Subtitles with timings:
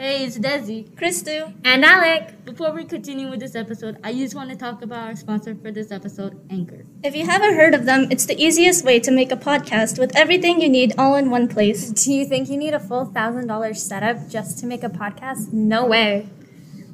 [0.00, 0.88] Hey, it's Dezy.
[0.94, 1.52] Christu.
[1.64, 2.44] And Alec.
[2.44, 5.72] Before we continue with this episode, I just want to talk about our sponsor for
[5.72, 6.86] this episode, Anchor.
[7.02, 10.14] If you haven't heard of them, it's the easiest way to make a podcast with
[10.14, 11.90] everything you need all in one place.
[11.90, 15.52] Do you think you need a full thousand dollar setup just to make a podcast?
[15.52, 16.28] No way.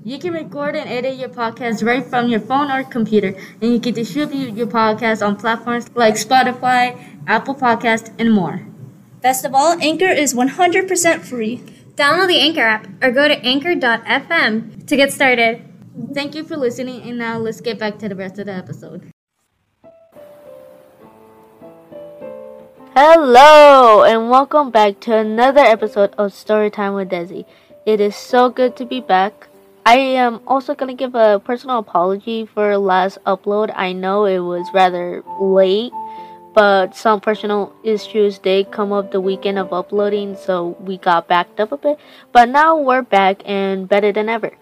[0.03, 3.81] You can record and edit your podcast right from your phone or computer, and you
[3.81, 8.63] can distribute your podcast on platforms like Spotify, Apple Podcast, and more.
[9.21, 11.61] Best of all, Anchor is 100% free.
[11.97, 15.63] Download the Anchor app or go to anchor.fm to get started.
[16.13, 19.11] Thank you for listening, and now let's get back to the rest of the episode.
[22.97, 27.45] Hello, and welcome back to another episode of Storytime with Dezy.
[27.87, 29.47] It is so good to be back.
[29.87, 33.73] I am also going to give a personal apology for last upload.
[33.77, 35.93] I know it was rather late
[36.55, 41.59] but some personal issues did come up the weekend of uploading, so we got backed
[41.59, 41.99] up a bit.
[42.31, 44.53] But now we're back and better than ever.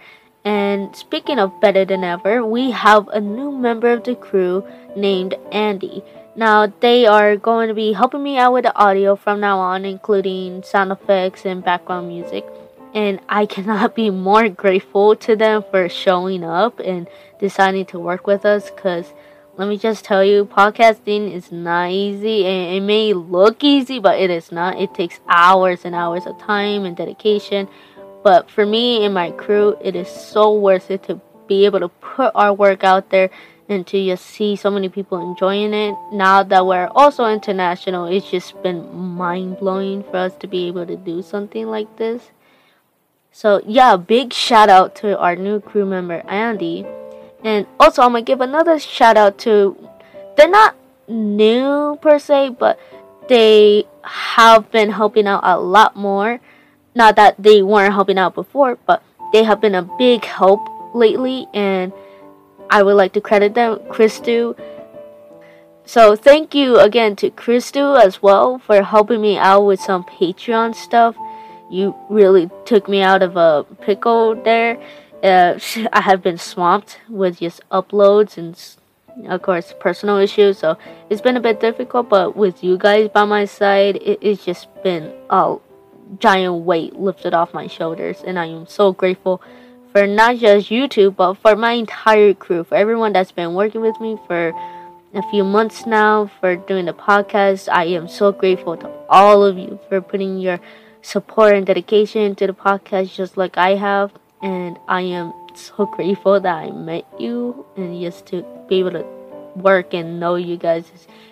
[0.45, 4.64] And speaking of better than ever, we have a new member of the crew
[4.97, 6.03] named Andy.
[6.34, 9.84] Now, they are going to be helping me out with the audio from now on,
[9.84, 12.47] including sound effects and background music.
[12.94, 17.06] And I cannot be more grateful to them for showing up and
[17.38, 19.12] deciding to work with us because
[19.56, 22.47] let me just tell you, podcasting is not easy.
[22.47, 24.81] And it may look easy, but it is not.
[24.81, 27.69] It takes hours and hours of time and dedication.
[28.25, 31.89] But for me and my crew, it is so worth it to be able to
[31.89, 33.28] put our work out there
[33.69, 35.94] and to just see so many people enjoying it.
[36.12, 40.87] Now that we're also international, it's just been mind blowing for us to be able
[40.87, 42.31] to do something like this.
[43.33, 46.87] So, yeah, big shout out to our new crew member, Andy
[47.44, 49.76] and also, I'm gonna give another shout out to.
[50.36, 50.76] They're not
[51.08, 52.78] new per se, but
[53.28, 56.40] they have been helping out a lot more.
[56.94, 60.60] Not that they weren't helping out before, but they have been a big help
[60.94, 61.92] lately, and
[62.70, 64.56] I would like to credit them, Christu.
[65.84, 70.75] So thank you again to Christu as well for helping me out with some Patreon
[70.75, 71.16] stuff.
[71.70, 74.78] You really took me out of a pickle there
[75.22, 75.59] uh,
[75.93, 78.59] I have been swamped with just uploads and
[79.31, 80.77] of course personal issues so
[81.10, 84.69] it's been a bit difficult but with you guys by my side it, it's just
[84.82, 85.56] been a
[86.19, 89.43] giant weight lifted off my shoulders and I am so grateful
[89.93, 94.00] for not just YouTube but for my entire crew for everyone that's been working with
[94.00, 94.53] me for
[95.15, 97.69] a few months now for doing the podcast.
[97.71, 100.59] I am so grateful to all of you for putting your
[101.03, 106.41] support and dedication to the podcast just like I have and I am so grateful
[106.41, 109.06] that I met you and just to be able to
[109.54, 110.91] work and know you guys.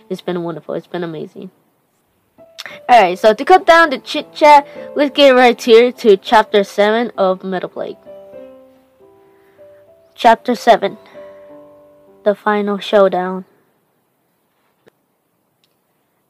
[0.09, 0.75] It's, been wonderful.
[0.75, 1.51] It's been amazing.
[2.89, 7.13] Alright, so to cut down the chit chat, let's get right here to chapter 7
[7.17, 7.97] of Metal Plague.
[10.15, 10.99] Chapter 7
[12.25, 13.45] The Final Showdown.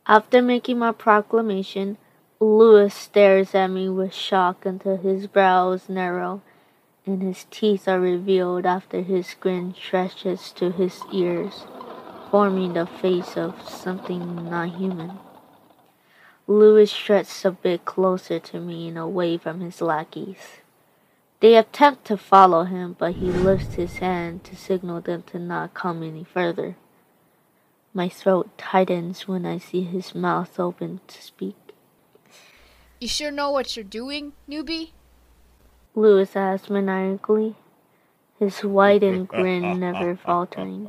[0.07, 1.99] After making my proclamation,
[2.41, 6.43] Louis stares at me with shock until his brows narrow
[7.07, 11.65] and his teeth are revealed after his grin stretches to his ears,
[12.31, 15.19] forming the face of something not human.
[16.47, 20.61] Louis struts a bit closer to me and away from his lackeys.
[21.41, 25.75] They attempt to follow him, but he lifts his hand to signal them to not
[25.75, 26.77] come any further.
[27.95, 31.57] My throat tightens when I see his mouth open to speak.
[33.01, 34.91] You sure know what you're doing, newbie?
[35.95, 37.57] Louis asked maniacally,
[38.39, 40.89] his widened grin never faltering.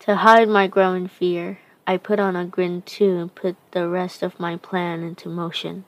[0.00, 4.22] To hide my growing fear, I put on a grin too and put the rest
[4.22, 5.84] of my plan into motion.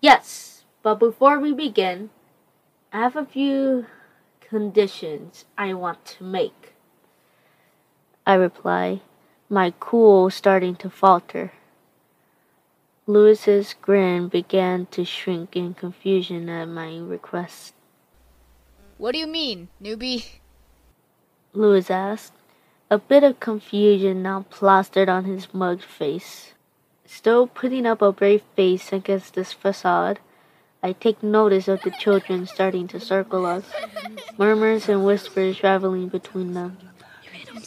[0.00, 2.10] Yes, but before we begin,
[2.92, 3.86] I have a few
[4.40, 6.74] conditions I want to make.
[8.26, 9.00] I reply,
[9.48, 11.52] my cool starting to falter.
[13.08, 17.72] Louis's grin began to shrink in confusion at my request.
[18.98, 20.24] What do you mean, newbie?
[21.52, 22.32] Louis asked,
[22.90, 26.54] a bit of confusion now plastered on his mugged face.
[27.04, 30.18] Still putting up a brave face against this facade,
[30.82, 33.70] I take notice of the children starting to circle us,
[34.36, 36.76] murmurs and whispers traveling between them.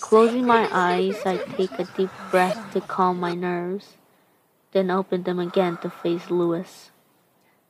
[0.02, 3.96] Closing my eyes, I take a deep breath to calm my nerves
[4.72, 6.92] then opened them again to face Louis.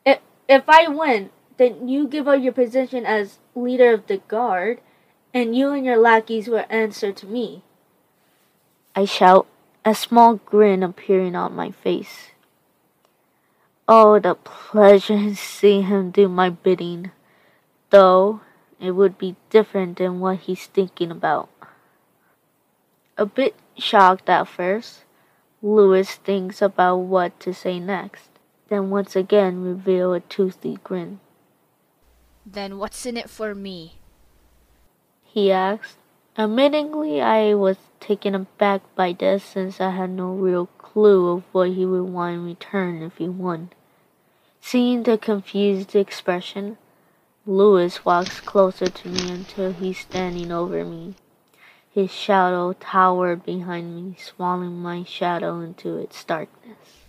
[0.06, 4.82] If, if I win, then you give up your position as leader of the guard,
[5.34, 7.64] and you and your lackeys will answer to me.
[8.96, 9.48] I shout,
[9.86, 12.32] a small grin appearing on my face.
[13.88, 17.12] Oh, the pleasure in seeing him do my bidding.
[17.90, 18.42] Though
[18.80, 21.50] it would be different than what he's thinking about.
[23.18, 25.04] A bit shocked at first,
[25.62, 28.30] Louis thinks about what to say next,
[28.70, 31.20] then once again reveal a toothy grin.
[32.46, 33.96] Then what's in it for me?
[35.24, 35.98] He asks.
[36.38, 41.72] Admittingly, I was taken aback by this since I had no real clue of what
[41.72, 43.72] he would want in return if he won.
[44.62, 46.78] Seeing the confused expression,
[47.46, 51.16] Louis walks closer to me until he's standing over me.
[52.00, 57.04] His shadow towered behind me, swallowing my shadow into its darkness.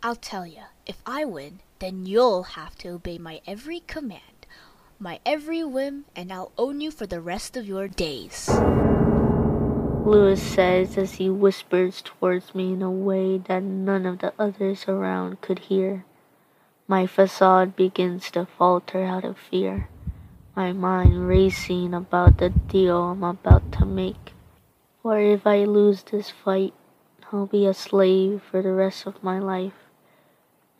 [0.00, 4.46] I'll tell you, if I win, then you'll have to obey my every command,
[5.00, 8.48] my every whim, and I'll own you for the rest of your days.
[10.06, 14.84] Louis says as he whispers towards me in a way that none of the others
[14.86, 16.04] around could hear.
[16.86, 19.88] My facade begins to falter out of fear,
[20.58, 24.32] my mind racing about the deal I'm about to make.
[25.00, 26.74] For if I lose this fight,
[27.30, 29.86] I'll be a slave for the rest of my life,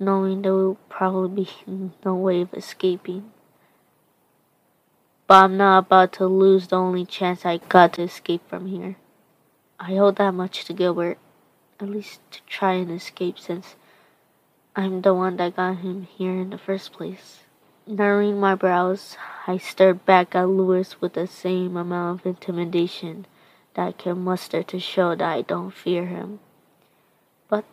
[0.00, 3.30] knowing there will probably be no way of escaping.
[5.28, 8.96] But I'm not about to lose the only chance I got to escape from here.
[9.78, 11.18] I owe that much to Gilbert,
[11.78, 13.76] at least to try and escape since
[14.74, 17.44] I'm the one that got him here in the first place.
[17.90, 23.24] Narrowing my brows, I stared back at Louis with the same amount of intimidation
[23.72, 26.40] that I can muster to show that I don't fear him.
[27.48, 27.64] But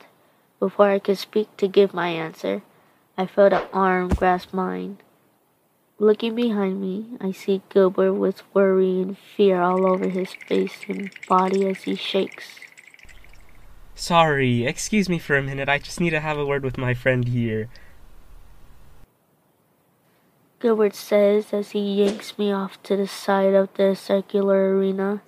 [0.57, 2.61] before I could speak to give my answer,
[3.17, 4.99] I felt an arm grasp mine.
[5.99, 11.11] Looking behind me, I see Gilbert with worry and fear all over his face and
[11.27, 12.61] body as he shakes.
[13.95, 15.67] Sorry, excuse me for a minute.
[15.67, 17.67] I just need to have a word with my friend here.
[20.59, 25.21] Gilbert says as he yanks me off to the side of the circular arena.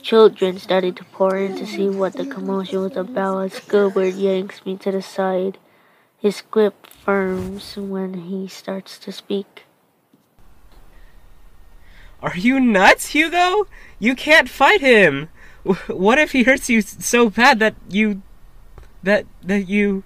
[0.00, 4.64] Children started to pour in to see what the commotion was about as Gilbert yanks
[4.64, 5.58] me to the side.
[6.18, 9.64] His grip firms when he starts to speak.
[12.22, 13.66] Are you nuts, Hugo?
[13.98, 15.28] You can't fight him!
[15.88, 18.22] What if he hurts you so bad that you.
[19.02, 19.26] that.
[19.42, 20.04] that you.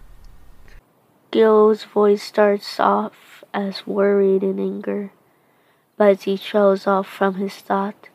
[1.31, 5.12] Gil's voice starts off as worried and anger,
[5.97, 8.08] but as he trails off from his thought,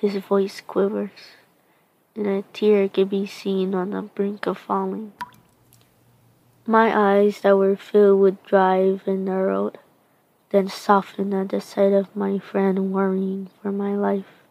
[0.00, 1.36] his voice quivers,
[2.14, 5.12] and a tear can be seen on the brink of falling.
[6.66, 9.78] My eyes that were filled with drive and narrowed,
[10.50, 14.42] then softened at the sight of my friend worrying for my life.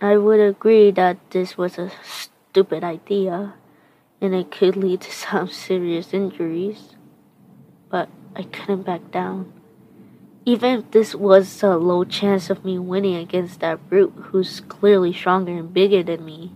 [0.00, 3.54] I would agree that this was a stupid idea
[4.20, 6.96] and it could lead to some serious injuries,
[7.88, 8.08] but
[8.38, 9.52] I couldn't back down.
[10.44, 15.12] Even if this was a low chance of me winning against that brute who's clearly
[15.12, 16.52] stronger and bigger than me,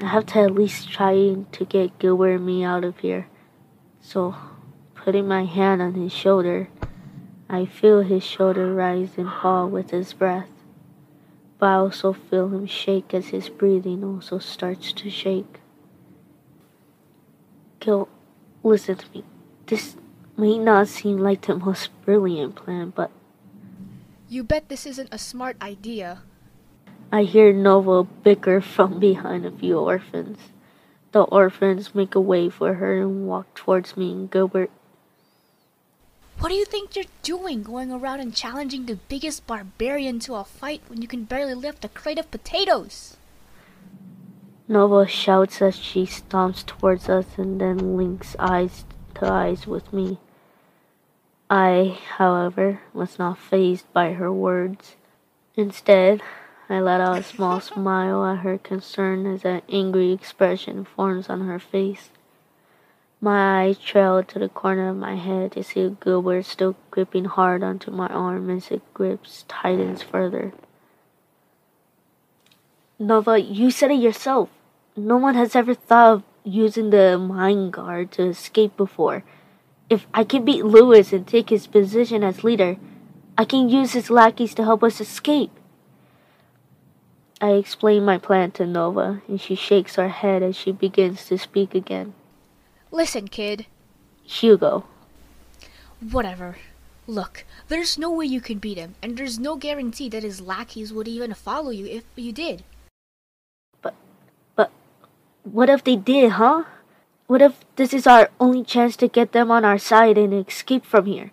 [0.00, 3.26] I have to at least try to get Gilbert and me out of here.
[4.00, 4.34] So,
[4.94, 6.68] putting my hand on his shoulder,
[7.50, 10.48] I feel his shoulder rise and fall with his breath
[11.58, 15.60] but I also feel him shake as his breathing also starts to shake.
[17.80, 18.08] Gil,
[18.62, 19.24] listen to me.
[19.66, 19.96] This
[20.36, 23.10] may not seem like the most brilliant plan, but.
[24.28, 26.22] You bet this isn't a smart idea.
[27.12, 30.38] I hear Nova bicker from behind a few orphans.
[31.12, 34.70] The orphans make a way for her and walk towards me and Gilbert.
[36.40, 40.44] What do you think you're doing going around and challenging the biggest barbarian to a
[40.44, 43.16] fight when you can barely lift a crate of potatoes?
[44.66, 50.18] Nova shouts as she stomps towards us and then links eyes to eyes with me.
[51.56, 54.96] I, however, was not fazed by her words.
[55.54, 56.20] Instead,
[56.68, 61.46] I let out a small smile at her concern as an angry expression forms on
[61.46, 62.10] her face.
[63.20, 67.62] My eyes trailed to the corner of my head to see Gilbert still gripping hard
[67.62, 70.52] onto my arm as it grips tightens further.
[72.98, 74.48] Nova, you said it yourself.
[74.96, 79.22] No one has ever thought of using the mind guard to escape before.
[79.90, 82.76] If I can beat Louis and take his position as leader,
[83.36, 85.50] I can use his lackeys to help us escape.
[87.40, 91.36] I explain my plan to Nova, and she shakes her head as she begins to
[91.36, 92.14] speak again.
[92.90, 93.66] Listen, kid.
[94.22, 94.84] Hugo.
[96.00, 96.56] Whatever.
[97.06, 100.92] Look, there's no way you can beat him, and there's no guarantee that his lackeys
[100.92, 102.64] would even follow you if you did.
[103.82, 103.94] But,
[104.56, 104.70] but,
[105.42, 106.64] what if they did, huh?
[107.26, 110.84] What if this is our only chance to get them on our side and escape
[110.84, 111.32] from here?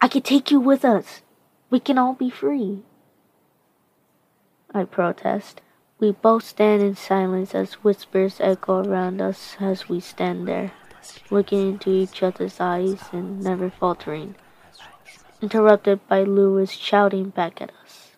[0.00, 1.22] I could take you with us.
[1.70, 2.82] We can all be free.
[4.74, 5.62] I protest.
[5.98, 10.72] We both stand in silence as whispers echo around us as we stand there,
[11.30, 14.34] looking into each other's eyes and never faltering,
[15.40, 18.10] interrupted by Louis shouting back at us.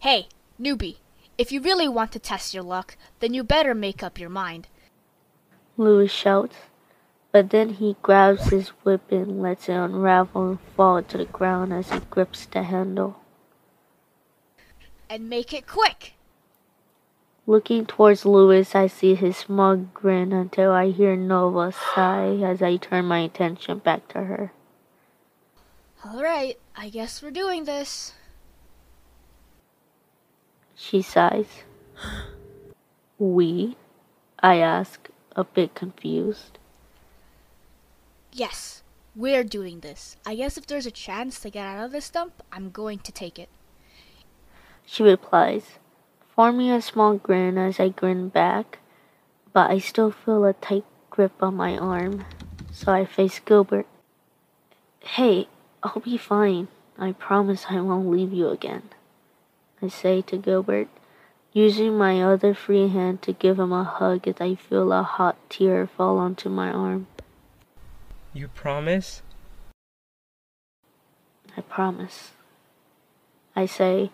[0.00, 0.28] Hey,
[0.60, 0.96] newbie,
[1.38, 4.66] if you really want to test your luck, then you better make up your mind.
[5.80, 6.56] Louis shouts,
[7.32, 11.72] but then he grabs his whip and lets it unravel and fall to the ground
[11.72, 13.16] as he grips the handle.
[15.08, 16.12] And make it quick!
[17.46, 22.76] Looking towards Louis, I see his smug grin until I hear Nova sigh as I
[22.76, 24.52] turn my attention back to her.
[26.04, 28.12] Alright, I guess we're doing this.
[30.74, 31.64] She sighs.
[33.18, 33.76] We?
[34.42, 36.58] I ask, a bit confused.
[38.32, 38.82] Yes,
[39.16, 40.16] we're doing this.
[40.24, 43.12] I guess if there's a chance to get out of this dump, I'm going to
[43.12, 43.48] take it.
[44.86, 45.78] She replies,
[46.34, 48.78] forming a small grin as I grin back,
[49.52, 52.24] but I still feel a tight grip on my arm,
[52.72, 53.86] so I face Gilbert.
[55.00, 55.48] Hey,
[55.82, 56.68] I'll be fine.
[56.98, 58.90] I promise I won't leave you again.
[59.82, 60.88] I say to Gilbert,
[61.52, 65.36] using my other free hand to give him a hug as I feel a hot
[65.50, 67.06] tear fall onto my arm.
[68.32, 69.22] You promise?
[71.56, 72.30] I promise.
[73.56, 74.10] I say.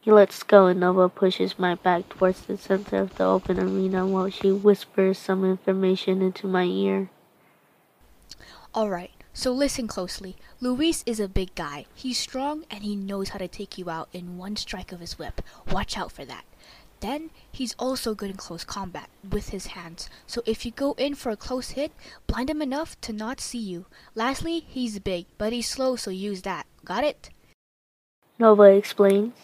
[0.00, 4.06] He lets go and Nova pushes my back towards the center of the open arena
[4.06, 7.10] while she whispers some information into my ear.
[8.74, 10.34] Alright, so listen closely.
[10.60, 11.86] Louis is a big guy.
[11.94, 15.16] He's strong and he knows how to take you out in one strike of his
[15.16, 15.40] whip.
[15.70, 16.44] Watch out for that.
[16.98, 21.14] Then, he's also good in close combat with his hands, so if you go in
[21.14, 21.92] for a close hit,
[22.26, 23.86] blind him enough to not see you.
[24.16, 26.66] Lastly, he's big, but he's slow, so use that.
[26.84, 27.30] Got it?
[28.40, 29.34] Nova explains.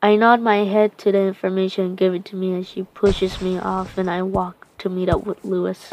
[0.00, 3.98] I nod my head to the information given to me as she pushes me off
[3.98, 5.92] and I walk to meet up with Louis.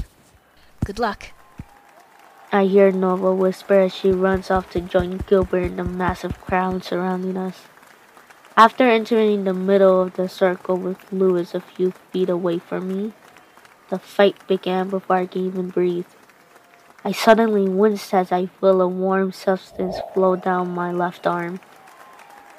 [0.85, 1.29] Good luck.
[2.53, 6.83] I hear Nova whisper as she runs off to join Gilbert in the massive crowd
[6.83, 7.69] surrounding us.
[8.57, 13.13] After entering the middle of the circle with Louis a few feet away from me,
[13.89, 16.07] the fight began before I could even breathe.
[17.05, 21.61] I suddenly winced as I feel a warm substance flow down my left arm.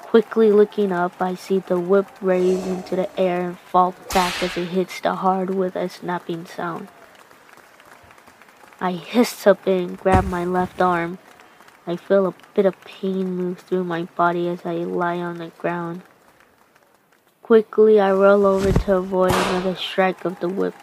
[0.01, 4.57] Quickly looking up, I see the whip raise into the air and fall back as
[4.57, 6.87] it hits the hard with a snapping sound.
[8.83, 11.17] I hiss up and grab my left arm.
[11.87, 15.53] I feel a bit of pain move through my body as I lie on the
[15.57, 16.01] ground.
[17.43, 20.75] Quickly, I roll over to avoid another strike of the whip.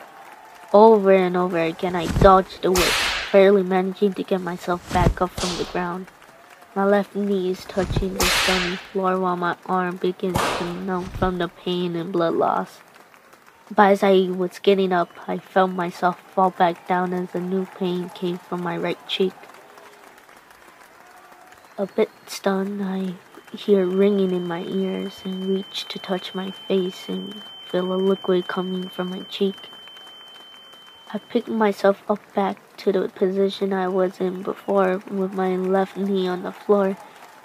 [0.73, 2.95] Over and over again, I dodge the whip,
[3.33, 6.07] barely managing to get myself back up from the ground.
[6.75, 11.37] My left knee is touching the stony floor while my arm begins to numb from
[11.37, 12.78] the pain and blood loss.
[13.73, 17.67] But as I was getting up, I felt myself fall back down as a new
[17.67, 19.33] pain came from my right cheek.
[21.79, 23.15] A bit stunned, I
[23.57, 28.49] hear ringing in my ears and reach to touch my face and feel a liquid
[28.49, 29.69] coming from my cheek.
[31.15, 35.97] I pick myself up back to the position I was in before with my left
[35.97, 36.97] knee on the floor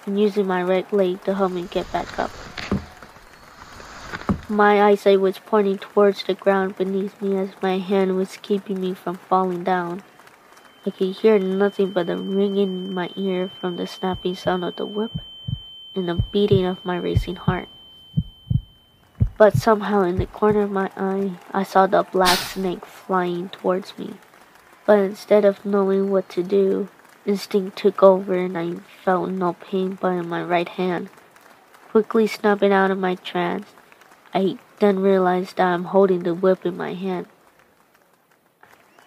[0.04, 2.30] and using my right leg to help me get back up.
[4.48, 8.94] My eyesight was pointing towards the ground beneath me as my hand was keeping me
[8.94, 10.04] from falling down.
[10.86, 14.76] I could hear nothing but the ringing in my ear from the snapping sound of
[14.76, 15.10] the whip
[15.96, 17.68] and the beating of my racing heart.
[19.36, 23.98] But somehow in the corner of my eye, I saw the black snake flying towards
[23.98, 24.14] me.
[24.86, 26.88] But instead of knowing what to do,
[27.24, 28.74] instinct took over and I
[29.04, 31.08] felt no pain but in my right hand.
[31.90, 33.66] Quickly snapping out of my trance,
[34.36, 37.24] I then realized that I'm holding the whip in my hand.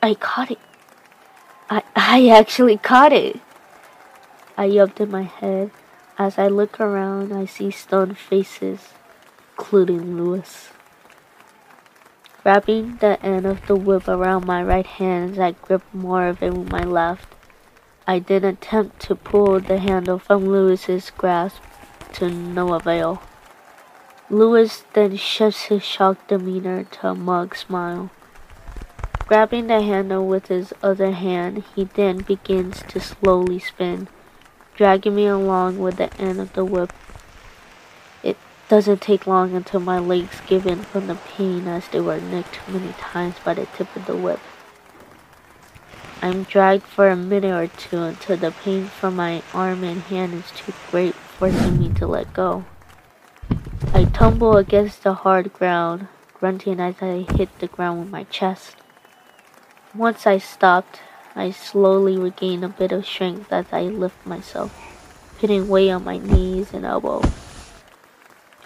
[0.01, 0.57] I caught it.
[1.69, 3.39] I, I actually caught it.
[4.57, 5.69] I yelped in my head.
[6.17, 8.89] As I look around, I see stunned faces,
[9.51, 10.69] including Louis.
[12.43, 16.41] Wrapping the end of the whip around my right hand as I grip more of
[16.41, 17.35] it with my left,
[18.07, 21.61] I then attempt to pull the handle from Louis's grasp
[22.13, 23.21] to no avail.
[24.31, 28.11] Louis then shifts his shocked demeanor to a mug smile.
[29.25, 34.07] Grabbing the handle with his other hand, he then begins to slowly spin,
[34.75, 36.93] dragging me along with the end of the whip.
[38.21, 42.21] It doesn't take long until my legs give in from the pain as they were
[42.21, 44.39] nicked many times by the tip of the whip.
[46.21, 50.35] I'm dragged for a minute or two until the pain from my arm and hand
[50.35, 52.65] is too great, forcing me to let go.
[53.99, 58.77] I tumble against the hard ground, grunting as I hit the ground with my chest.
[59.93, 61.01] Once I stopped,
[61.35, 64.73] I slowly regained a bit of strength as I lift myself,
[65.37, 67.25] putting weight on my knees and elbows.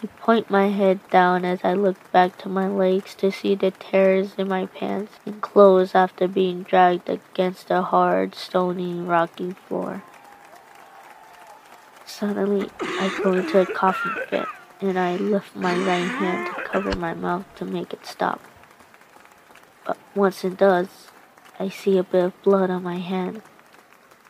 [0.03, 3.71] I point my head down as I look back to my legs to see the
[3.71, 10.03] tears in my pants and clothes after being dragged against the hard, stony, rocky floor.
[12.05, 14.45] Suddenly, I go into a coughing fit
[14.83, 18.41] and I lift my right hand to cover my mouth to make it stop.
[19.85, 20.89] But once it does,
[21.57, 23.41] I see a bit of blood on my hand.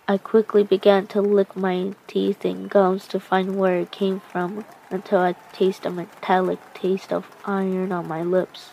[0.07, 4.63] I quickly began to lick my teeth and gums to find where it came from
[4.91, 8.69] until I taste a metallic taste of iron on my lips.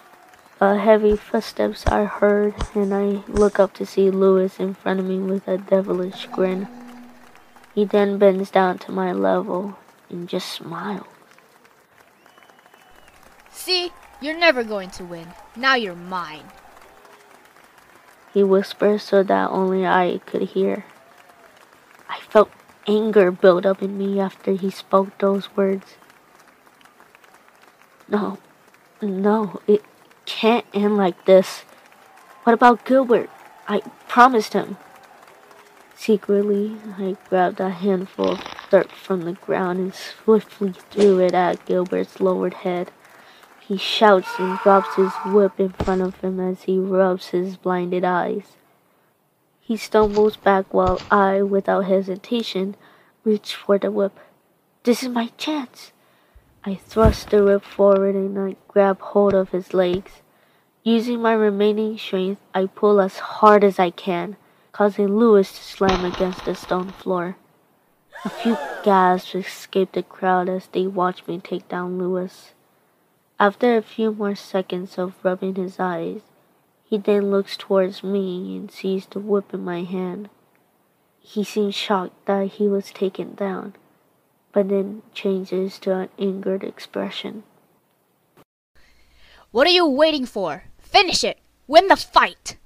[0.60, 5.06] A heavy footsteps are heard, and I look up to see Louis in front of
[5.06, 6.68] me with a devilish grin.
[7.74, 9.78] He then bends down to my level
[10.10, 11.06] and just smiles.
[13.60, 13.92] See?
[14.22, 15.34] You're never going to win.
[15.54, 16.44] Now you're mine.
[18.32, 20.86] He whispered so that only I could hear.
[22.08, 22.50] I felt
[22.86, 25.96] anger build up in me after he spoke those words.
[28.08, 28.38] No,
[29.02, 29.84] no, it
[30.24, 31.64] can't end like this.
[32.44, 33.28] What about Gilbert?
[33.68, 34.78] I promised him.
[35.94, 38.40] Secretly, I grabbed a handful of
[38.70, 42.90] dirt from the ground and swiftly threw it at Gilbert's lowered head.
[43.70, 48.02] He shouts and drops his whip in front of him as he rubs his blinded
[48.02, 48.56] eyes.
[49.60, 52.74] He stumbles back while I, without hesitation,
[53.22, 54.18] reach for the whip.
[54.82, 55.92] This is my chance.
[56.64, 60.14] I thrust the whip forward and I grab hold of his legs.
[60.82, 64.34] Using my remaining strength, I pull as hard as I can,
[64.72, 67.36] causing Louis to slam against the stone floor.
[68.24, 72.52] A few gasps escape the crowd as they watch me take down Louis.
[73.40, 76.20] After a few more seconds of rubbing his eyes,
[76.84, 80.28] he then looks towards me and sees the whip in my hand.
[81.18, 83.74] He seems shocked that he was taken down
[84.52, 87.44] but then changes to an angered expression.
[89.50, 90.64] What are you waiting for?
[90.78, 91.38] Finish it!
[91.66, 92.56] Win the fight!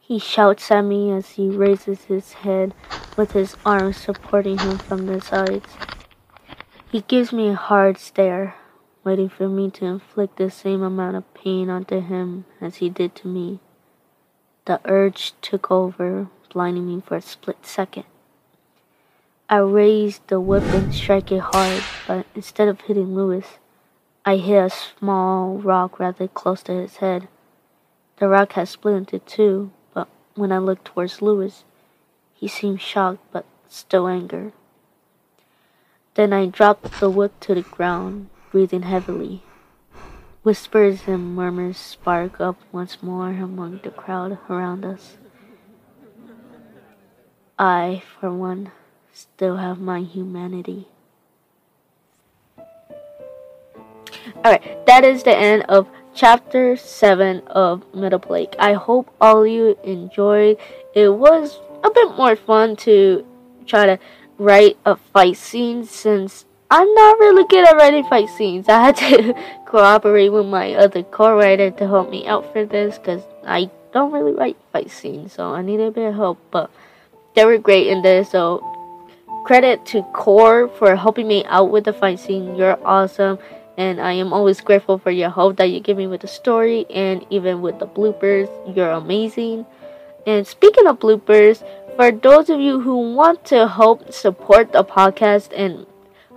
[0.00, 2.72] He shouts at me as he raises his head
[3.16, 5.66] with his arms supporting him from the sides.
[6.90, 8.54] He gives me a hard stare,
[9.04, 13.14] waiting for me to inflict the same amount of pain onto him as he did
[13.16, 13.60] to me.
[14.64, 18.04] The urge took over, blinding me for a split second.
[19.50, 23.44] I raised the whip and strike it hard, but instead of hitting Louis,
[24.24, 27.28] I hit a small rock rather close to his head.
[28.16, 31.64] The rock had split into two, but when I looked towards Louis,
[32.32, 34.52] he seemed shocked but still angered.
[36.18, 39.44] Then I dropped the whip to the ground, breathing heavily.
[40.42, 45.16] Whispers and murmurs spark up once more among the crowd around us.
[47.56, 48.72] I, for one,
[49.12, 50.88] still have my humanity.
[54.38, 58.56] Alright, that is the end of chapter 7 of Metal Plague.
[58.58, 60.58] I hope all you enjoyed.
[60.96, 63.24] It was a bit more fun to
[63.66, 63.98] try to
[64.38, 68.68] write a fight scene since I'm not really good at writing fight scenes.
[68.68, 69.34] I had to
[69.66, 74.32] cooperate with my other co-writer to help me out for this because I don't really
[74.32, 76.38] write fight scenes, so I need a bit of help.
[76.50, 76.70] But
[77.34, 78.62] they were great in this, so
[79.44, 82.54] Credit to Core for helping me out with the fight scene.
[82.54, 83.38] You're awesome.
[83.78, 86.84] And I am always grateful for your help that you give me with the story
[86.90, 88.48] and even with the bloopers.
[88.76, 89.64] You're amazing.
[90.26, 91.64] And speaking of bloopers,
[91.98, 95.84] for those of you who want to help support the podcast and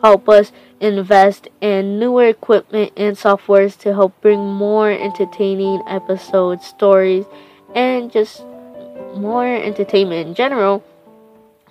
[0.01, 7.25] help us invest in newer equipment and softwares to help bring more entertaining episodes, stories,
[7.75, 8.43] and just
[9.15, 10.83] more entertainment in general,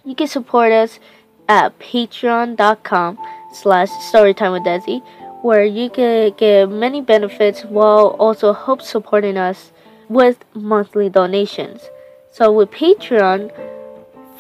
[0.04, 1.00] you can support us
[1.48, 3.18] at patreon.com
[3.52, 5.02] slash storytime with Dezy,
[5.42, 9.72] where you can get many benefits while also help supporting us
[10.08, 11.90] with monthly donations.
[12.30, 13.50] So with Patreon,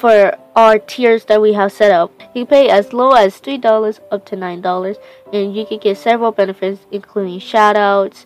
[0.00, 4.24] for our tiers that we have set up, you pay as low as $3 up
[4.24, 4.96] to $9,
[5.32, 8.24] and you can get several benefits including shoutouts,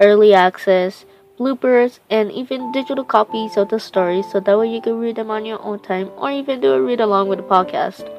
[0.00, 1.04] early access,
[1.38, 5.30] bloopers, and even digital copies of the stories so that way you can read them
[5.30, 8.10] on your own time or even do a read along with the podcast.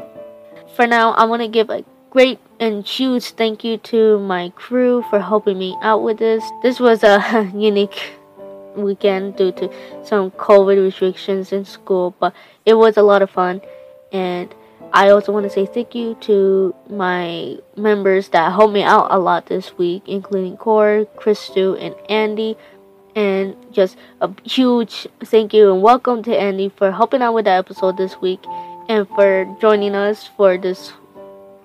[0.75, 5.03] For now, I want to give a great and huge thank you to my crew
[5.09, 6.43] for helping me out with this.
[6.63, 8.16] This was a unique
[8.77, 9.71] weekend due to
[10.03, 12.33] some COVID restrictions in school, but
[12.65, 13.61] it was a lot of fun.
[14.11, 14.53] And
[14.93, 19.19] I also want to say thank you to my members that helped me out a
[19.19, 22.55] lot this week, including Core, Christu, and Andy.
[23.15, 27.51] And just a huge thank you and welcome to Andy for helping out with the
[27.51, 28.39] episode this week
[28.87, 30.93] and for joining us for this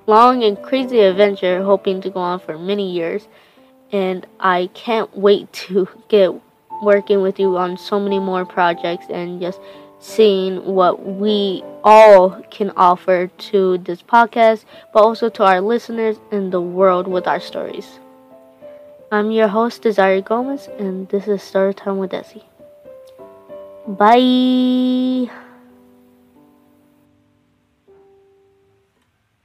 [0.07, 3.29] long and crazy adventure, hoping to go on for many years.
[3.93, 6.33] And I can't wait to get
[6.83, 9.61] working with you on so many more projects and just
[10.01, 16.53] seeing what we all can offer to this podcast, but also to our listeners and
[16.53, 17.99] the world with our stories.
[19.13, 22.43] I'm your host, Desiree Gomez, and this is Story Time with Dezy.
[23.87, 25.31] Bye.